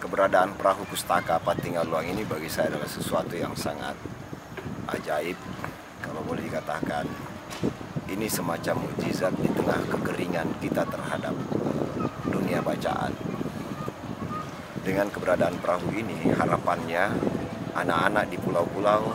keberadaan 0.00 0.56
perahu 0.56 0.88
pustaka 0.88 1.36
Patinggaluang 1.36 2.08
ini 2.08 2.24
bagi 2.24 2.48
saya 2.48 2.72
adalah 2.72 2.88
sesuatu 2.88 3.36
yang 3.36 3.52
sangat 3.52 3.92
ajaib. 4.88 5.36
Kalau 6.00 6.24
boleh 6.24 6.40
dikatakan 6.48 7.04
ini 8.08 8.26
semacam 8.26 8.88
mukjizat 8.88 9.36
di 9.36 9.52
tengah 9.52 9.78
kekeringan 9.92 10.48
kita 10.64 10.88
terhadap 10.88 11.36
dunia 12.24 12.64
bacaan. 12.64 13.12
Dengan 14.80 15.12
keberadaan 15.12 15.60
perahu 15.60 15.92
ini 15.92 16.32
harapannya 16.32 17.12
anak-anak 17.76 18.32
di 18.32 18.40
pulau-pulau 18.40 19.12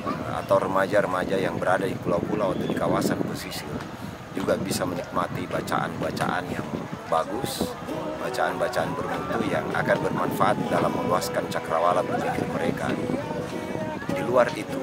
eh, 0.00 0.30
atau 0.40 0.56
remaja-remaja 0.56 1.36
yang 1.36 1.60
berada 1.60 1.84
di 1.84 1.94
pulau-pulau 1.94 2.56
atau 2.56 2.64
di 2.64 2.74
kawasan 2.74 3.20
pesisir 3.28 3.68
juga 4.32 4.56
bisa 4.56 4.84
menikmati 4.88 5.48
bacaan-bacaan 5.48 6.44
yang 6.52 6.66
bagus, 7.08 7.64
bacaan-bacaan 8.26 8.90
bermutu 8.98 9.38
yang 9.46 9.62
akan 9.70 10.02
bermanfaat 10.02 10.58
dalam 10.66 10.90
meluaskan 10.90 11.46
cakrawala 11.46 12.02
berpikir 12.02 12.42
mereka. 12.50 12.90
Di 14.10 14.22
luar 14.26 14.50
itu, 14.58 14.82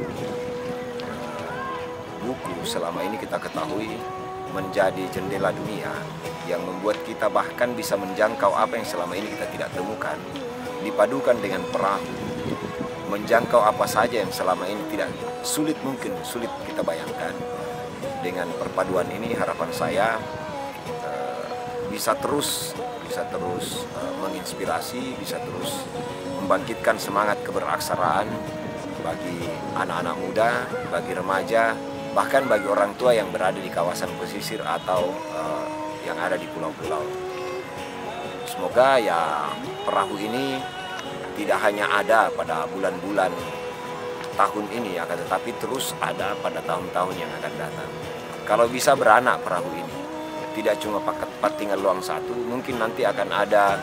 buku 2.23 2.55
selama 2.64 3.03
ini 3.03 3.20
kita 3.20 3.36
ketahui 3.44 4.00
menjadi 4.55 5.03
jendela 5.12 5.52
dunia 5.52 5.91
yang 6.48 6.64
membuat 6.64 7.03
kita 7.03 7.27
bahkan 7.27 7.76
bisa 7.76 8.00
menjangkau 8.00 8.55
apa 8.55 8.80
yang 8.80 8.88
selama 8.88 9.12
ini 9.12 9.27
kita 9.36 9.52
tidak 9.52 9.70
temukan. 9.75 10.16
Dipadukan 10.80 11.36
dengan 11.44 11.67
perahu, 11.67 12.16
menjangkau 13.12 13.59
apa 13.59 13.84
saja 13.84 14.23
yang 14.23 14.31
selama 14.31 14.64
ini 14.72 14.80
tidak 14.88 15.12
sulit 15.44 15.75
mungkin, 15.84 16.16
sulit 16.23 16.52
kita 16.64 16.80
bayangkan. 16.80 17.36
Dengan 18.23 18.48
perpaduan 18.55 19.12
ini 19.12 19.36
harapan 19.36 19.67
saya 19.75 20.16
bisa 21.91 22.16
terus 22.16 22.72
bisa 23.13 23.30
terus 23.30 23.85
uh, 23.94 24.13
menginspirasi, 24.26 25.13
bisa 25.22 25.38
terus 25.38 25.85
membangkitkan 26.41 26.98
semangat 26.98 27.38
keberaksaraan 27.45 28.26
bagi 29.05 29.38
anak-anak 29.78 30.17
muda, 30.17 30.66
bagi 30.89 31.14
remaja, 31.14 31.78
bahkan 32.17 32.50
bagi 32.50 32.66
orang 32.66 32.97
tua 32.97 33.14
yang 33.14 33.30
berada 33.30 33.61
di 33.61 33.69
kawasan 33.69 34.09
pesisir 34.17 34.66
atau 34.66 35.14
uh, 35.14 35.66
yang 36.09 36.17
ada 36.17 36.41
di 36.41 36.50
pulau-pulau. 36.58 37.06
Semoga 38.50 38.97
ya 38.97 39.45
perahu 39.86 40.17
ini 40.17 40.58
tidak 41.38 41.61
hanya 41.69 41.86
ada 41.94 42.34
pada 42.34 42.66
bulan-bulan 42.66 43.30
tahun 44.34 44.66
ini 44.73 44.97
akan 44.97 45.22
tetapi 45.30 45.53
terus 45.61 45.94
ada 46.02 46.34
pada 46.41 46.66
tahun-tahun 46.66 47.14
yang 47.14 47.30
akan 47.38 47.53
datang. 47.61 47.89
Kalau 48.50 48.66
bisa 48.66 48.97
beranak 48.97 49.38
perahu 49.45 49.69
ini, 49.69 50.03
tidak 50.54 50.80
cuma 50.80 51.02
paket 51.02 51.30
empat 51.40 51.52
tinggal 51.58 51.80
luang 51.82 52.02
satu 52.02 52.34
mungkin 52.48 52.78
nanti 52.78 53.04
akan 53.04 53.30
ada 53.34 53.78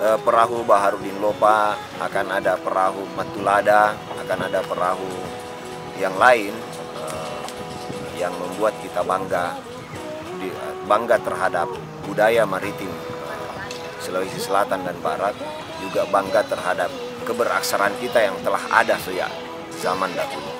uh, 0.00 0.18
perahu 0.20 0.64
Baharudin 0.64 1.20
Lopa 1.20 1.76
akan 2.00 2.26
ada 2.32 2.56
perahu 2.58 3.04
Matulada 3.14 3.94
akan 4.24 4.38
ada 4.48 4.60
perahu 4.64 5.12
yang 6.00 6.16
lain 6.16 6.56
uh, 6.98 7.44
yang 8.16 8.32
membuat 8.36 8.72
kita 8.80 9.04
bangga 9.04 9.56
bangga 10.90 11.16
terhadap 11.22 11.68
budaya 12.02 12.42
maritim 12.48 12.90
uh, 12.90 13.54
Sulawesi 14.02 14.40
Selatan 14.40 14.82
dan 14.82 14.96
Barat 15.04 15.36
juga 15.78 16.08
bangga 16.08 16.42
terhadap 16.48 16.90
keberaksaraan 17.22 17.94
kita 18.02 18.18
yang 18.18 18.36
telah 18.42 18.62
ada 18.70 18.98
sejak 18.98 19.30
zaman 19.78 20.10
dahulu. 20.14 20.50